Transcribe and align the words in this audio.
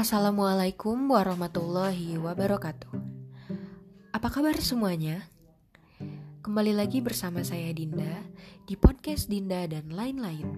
Assalamualaikum 0.00 1.12
warahmatullahi 1.12 2.16
wabarakatuh. 2.16 2.88
Apa 4.16 4.32
kabar 4.32 4.56
semuanya? 4.56 5.28
Kembali 6.40 6.72
lagi 6.72 7.04
bersama 7.04 7.44
saya 7.44 7.68
Dinda 7.76 8.24
di 8.64 8.80
podcast 8.80 9.28
Dinda 9.28 9.60
dan 9.68 9.92
lain-lain. 9.92 10.48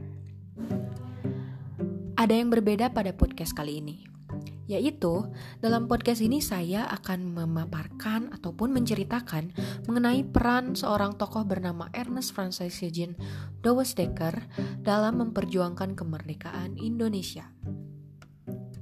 Ada 2.15 2.39
yang 2.39 2.55
berbeda 2.55 2.95
pada 2.95 3.11
podcast 3.19 3.51
kali 3.59 3.83
ini, 3.83 4.07
yaitu 4.71 5.27
dalam 5.59 5.91
podcast 5.91 6.23
ini 6.23 6.39
saya 6.39 6.87
akan 7.03 7.35
memaparkan 7.35 8.31
ataupun 8.31 8.71
menceritakan 8.71 9.51
mengenai 9.91 10.23
peran 10.23 10.79
seorang 10.79 11.19
tokoh 11.19 11.43
bernama 11.43 11.91
Ernest 11.99 12.31
Francis 12.31 12.79
Eugene 12.79 13.19
Dekker 13.59 14.47
dalam 14.87 15.19
memperjuangkan 15.19 15.99
kemerdekaan 15.99 16.79
Indonesia. 16.79 17.51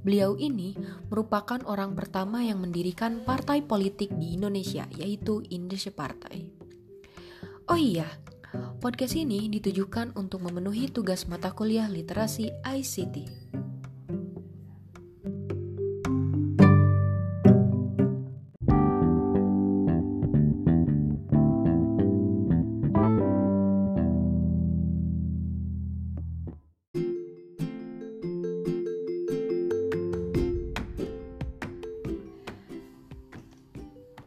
Beliau 0.01 0.33
ini 0.33 0.73
merupakan 1.13 1.61
orang 1.69 1.93
pertama 1.93 2.41
yang 2.41 2.57
mendirikan 2.57 3.21
partai 3.21 3.61
politik 3.61 4.09
di 4.17 4.33
Indonesia, 4.33 4.89
yaitu 4.97 5.45
Indonesia 5.53 5.93
Partai. 5.93 6.49
Oh 7.69 7.77
iya, 7.77 8.09
podcast 8.81 9.13
ini 9.13 9.45
ditujukan 9.47 10.17
untuk 10.17 10.41
memenuhi 10.41 10.89
tugas 10.89 11.29
mata 11.29 11.53
kuliah 11.53 11.85
literasi 11.85 12.49
ICT. 12.65 13.60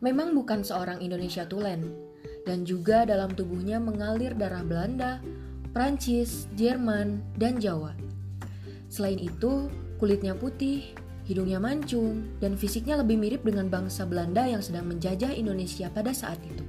Memang 0.04 0.36
bukan 0.36 0.60
seorang 0.60 1.00
Indonesia 1.00 1.48
tulen, 1.48 1.88
dan 2.44 2.68
juga 2.68 3.08
dalam 3.08 3.32
tubuhnya 3.32 3.80
mengalir 3.80 4.36
darah 4.36 4.60
Belanda, 4.60 5.24
Prancis, 5.72 6.44
Jerman, 6.60 7.24
dan 7.40 7.56
Jawa. 7.56 7.96
Selain 8.92 9.16
itu, 9.16 9.72
kulitnya 9.96 10.36
putih, 10.36 10.92
hidungnya 11.24 11.56
mancung, 11.56 12.36
dan 12.36 12.52
fisiknya 12.52 13.00
lebih 13.00 13.16
mirip 13.16 13.48
dengan 13.48 13.72
bangsa 13.72 14.04
Belanda 14.04 14.44
yang 14.44 14.60
sedang 14.60 14.92
menjajah 14.92 15.32
Indonesia 15.32 15.88
pada 15.88 16.12
saat 16.12 16.36
itu. 16.44 16.68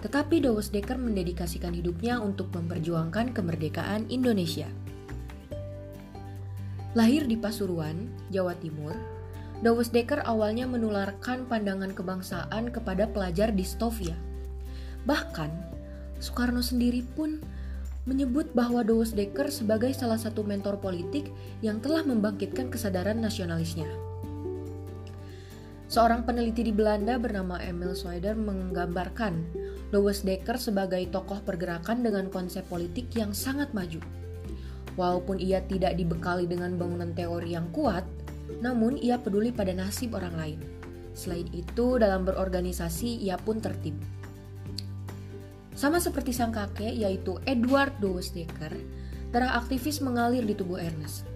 Tetapi 0.00 0.48
Dawes 0.48 0.72
Dekker 0.72 0.96
mendedikasikan 0.96 1.76
hidupnya 1.76 2.24
untuk 2.24 2.48
memperjuangkan 2.56 3.36
kemerdekaan 3.36 4.08
Indonesia. 4.08 4.68
Lahir 6.96 7.28
di 7.28 7.36
Pasuruan, 7.36 8.08
Jawa 8.32 8.56
Timur, 8.56 9.13
Dawes 9.62 9.94
Dekker 9.94 10.26
awalnya 10.26 10.66
menularkan 10.66 11.46
pandangan 11.46 11.94
kebangsaan 11.94 12.74
kepada 12.74 13.06
pelajar 13.06 13.54
di 13.54 13.62
Stovia. 13.62 14.18
Bahkan, 15.06 15.50
Soekarno 16.18 16.64
sendiri 16.64 17.04
pun 17.04 17.38
menyebut 18.04 18.52
bahwa 18.52 18.82
Dawes 18.82 19.14
Dekker 19.14 19.48
sebagai 19.52 19.92
salah 19.94 20.18
satu 20.18 20.42
mentor 20.42 20.80
politik 20.80 21.30
yang 21.62 21.78
telah 21.78 22.02
membangkitkan 22.02 22.68
kesadaran 22.72 23.20
nasionalisnya. 23.20 23.88
Seorang 25.84 26.26
peneliti 26.26 26.66
di 26.66 26.72
Belanda 26.74 27.20
bernama 27.20 27.60
Emil 27.60 27.94
Swider 27.94 28.34
menggambarkan 28.34 29.46
Dawes 29.94 30.26
Dekker 30.26 30.58
sebagai 30.58 31.06
tokoh 31.12 31.38
pergerakan 31.44 32.02
dengan 32.02 32.26
konsep 32.32 32.66
politik 32.66 33.12
yang 33.14 33.30
sangat 33.30 33.70
maju. 33.70 34.02
Walaupun 34.98 35.38
ia 35.38 35.62
tidak 35.62 35.94
dibekali 35.94 36.50
dengan 36.50 36.74
bangunan 36.74 37.14
teori 37.14 37.54
yang 37.54 37.70
kuat, 37.70 38.02
namun 38.60 38.96
ia 38.96 39.20
peduli 39.20 39.50
pada 39.50 39.72
nasib 39.72 40.16
orang 40.16 40.34
lain. 40.36 40.60
Selain 41.14 41.46
itu, 41.54 41.96
dalam 41.96 42.26
berorganisasi 42.26 43.22
ia 43.22 43.38
pun 43.38 43.62
tertib. 43.62 43.94
Sama 45.74 45.98
seperti 45.98 46.30
sang 46.30 46.54
kakek, 46.54 46.94
yaitu 46.94 47.38
Edward 47.46 47.98
Dekker, 48.00 48.74
darah 49.34 49.58
aktivis 49.58 49.98
mengalir 50.02 50.46
di 50.46 50.54
tubuh 50.54 50.78
Ernest. 50.78 51.26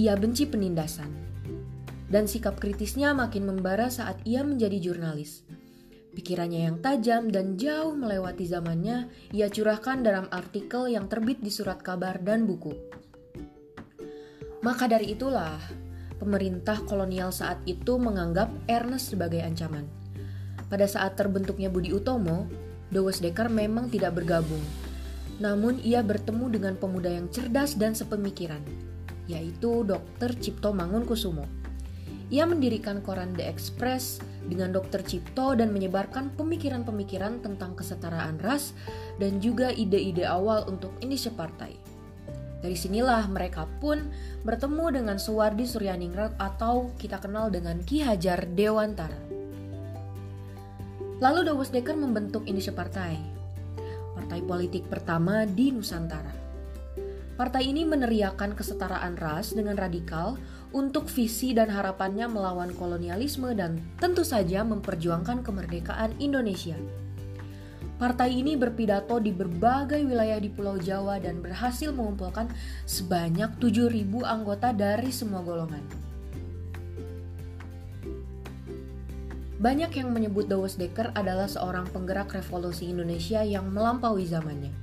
Ia 0.00 0.16
benci 0.16 0.48
penindasan, 0.48 1.12
dan 2.08 2.28
sikap 2.28 2.60
kritisnya 2.60 3.12
makin 3.12 3.48
membara 3.48 3.88
saat 3.88 4.20
ia 4.24 4.44
menjadi 4.44 4.80
jurnalis. 4.80 5.44
Pikirannya 6.12 6.68
yang 6.68 6.76
tajam 6.84 7.32
dan 7.32 7.56
jauh 7.56 7.96
melewati 7.96 8.44
zamannya, 8.44 9.08
ia 9.32 9.48
curahkan 9.48 10.04
dalam 10.04 10.28
artikel 10.28 10.92
yang 10.92 11.08
terbit 11.08 11.40
di 11.40 11.48
surat 11.48 11.80
kabar 11.80 12.20
dan 12.20 12.44
buku. 12.44 12.76
Maka 14.62 14.86
dari 14.86 15.18
itulah, 15.18 15.58
pemerintah 16.22 16.78
kolonial 16.86 17.34
saat 17.34 17.58
itu 17.66 17.98
menganggap 17.98 18.46
Ernest 18.70 19.10
sebagai 19.10 19.42
ancaman. 19.42 19.90
Pada 20.70 20.86
saat 20.86 21.18
terbentuknya 21.18 21.66
Budi 21.66 21.90
Utomo, 21.90 22.46
Dawes 22.94 23.18
Dekker 23.18 23.50
memang 23.50 23.90
tidak 23.90 24.14
bergabung. 24.22 24.62
Namun 25.42 25.82
ia 25.82 25.98
bertemu 26.06 26.46
dengan 26.46 26.74
pemuda 26.78 27.10
yang 27.10 27.26
cerdas 27.34 27.74
dan 27.74 27.98
sepemikiran, 27.98 28.62
yaitu 29.26 29.82
Dr. 29.82 30.38
Cipto 30.38 30.70
Mangunkusumo. 30.70 31.42
Ia 32.30 32.46
mendirikan 32.46 33.02
koran 33.02 33.34
The 33.34 33.44
Express 33.44 34.22
dengan 34.46 34.70
Dr. 34.70 35.02
Cipto 35.02 35.58
dan 35.58 35.74
menyebarkan 35.74 36.32
pemikiran-pemikiran 36.38 37.42
tentang 37.42 37.74
kesetaraan 37.74 38.38
ras 38.38 38.72
dan 39.18 39.42
juga 39.42 39.74
ide-ide 39.74 40.22
awal 40.24 40.64
untuk 40.70 40.94
Indonesia 41.02 41.34
Partai. 41.34 41.91
Dari 42.62 42.78
sinilah 42.78 43.26
mereka 43.26 43.66
pun 43.82 44.06
bertemu 44.46 45.02
dengan 45.02 45.18
Suwardi 45.18 45.66
Suryaningrat 45.66 46.38
atau 46.38 46.94
kita 46.94 47.18
kenal 47.18 47.50
dengan 47.50 47.82
Ki 47.82 48.06
Hajar 48.06 48.46
Dewantara. 48.54 49.18
Lalu 51.18 51.50
Dawes 51.50 51.74
Dekker 51.74 51.98
membentuk 51.98 52.46
Indonesia 52.46 52.74
Partai, 52.74 53.18
partai 54.14 54.40
politik 54.46 54.86
pertama 54.86 55.42
di 55.42 55.74
Nusantara. 55.74 56.34
Partai 57.34 57.74
ini 57.74 57.82
meneriakan 57.82 58.54
kesetaraan 58.54 59.18
ras 59.18 59.54
dengan 59.58 59.74
radikal 59.74 60.38
untuk 60.70 61.10
visi 61.10 61.50
dan 61.50 61.66
harapannya 61.66 62.30
melawan 62.30 62.70
kolonialisme 62.78 63.50
dan 63.58 63.82
tentu 63.98 64.22
saja 64.22 64.62
memperjuangkan 64.62 65.42
kemerdekaan 65.42 66.14
Indonesia. 66.22 66.78
Partai 68.00 68.40
ini 68.40 68.56
berpidato 68.56 69.20
di 69.20 69.30
berbagai 69.30 70.00
wilayah 70.02 70.40
di 70.40 70.48
Pulau 70.48 70.80
Jawa 70.80 71.20
dan 71.20 71.44
berhasil 71.44 71.92
mengumpulkan 71.92 72.48
sebanyak 72.88 73.52
7.000 73.60 74.08
anggota 74.24 74.72
dari 74.72 75.12
semua 75.12 75.44
golongan. 75.44 75.84
Banyak 79.62 79.94
yang 79.94 80.10
menyebut 80.10 80.50
Dawes 80.50 80.74
Dekker 80.74 81.14
adalah 81.14 81.46
seorang 81.46 81.86
penggerak 81.94 82.34
revolusi 82.34 82.90
Indonesia 82.90 83.46
yang 83.46 83.70
melampaui 83.70 84.26
zamannya. 84.26 84.74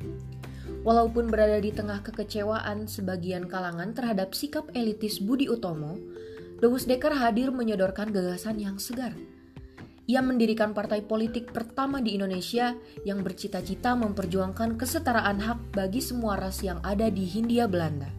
Walaupun 0.87 1.27
berada 1.27 1.59
di 1.59 1.75
tengah 1.75 1.99
kekecewaan 1.99 2.87
sebagian 2.87 3.51
kalangan 3.51 3.91
terhadap 3.91 4.31
sikap 4.31 4.71
elitis 4.71 5.19
Budi 5.19 5.51
Utomo, 5.51 5.99
Dawes 6.63 6.87
Dekker 6.87 7.11
hadir 7.11 7.51
menyodorkan 7.51 8.15
gagasan 8.15 8.63
yang 8.63 8.79
segar– 8.79 9.11
ia 10.09 10.25
mendirikan 10.25 10.73
partai 10.73 11.05
politik 11.05 11.53
pertama 11.53 12.01
di 12.01 12.17
Indonesia 12.17 12.73
yang 13.05 13.21
bercita-cita 13.21 13.93
memperjuangkan 13.93 14.73
kesetaraan 14.73 15.37
hak 15.37 15.77
bagi 15.77 16.01
semua 16.01 16.33
ras 16.33 16.65
yang 16.65 16.81
ada 16.81 17.13
di 17.13 17.29
Hindia 17.29 17.69
Belanda. 17.69 18.09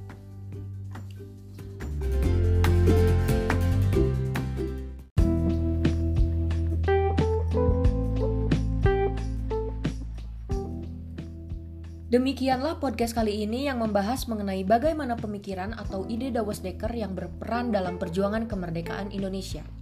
Demikianlah 12.10 12.78
podcast 12.78 13.14
kali 13.14 13.46
ini 13.46 13.66
yang 13.66 13.82
membahas 13.82 14.30
mengenai 14.30 14.62
bagaimana 14.62 15.18
pemikiran 15.18 15.74
atau 15.74 16.06
ide 16.06 16.30
Dawes 16.30 16.62
Dekker 16.62 16.90
yang 16.94 17.18
berperan 17.18 17.74
dalam 17.74 17.98
perjuangan 17.98 18.46
kemerdekaan 18.46 19.10
Indonesia. 19.14 19.79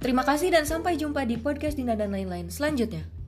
Terima 0.00 0.24
kasih 0.24 0.48
dan 0.48 0.64
sampai 0.64 0.96
jumpa 0.96 1.28
di 1.28 1.36
podcast 1.36 1.76
Dina 1.76 1.92
dan 1.92 2.08
lain-lain 2.16 2.48
selanjutnya. 2.48 3.19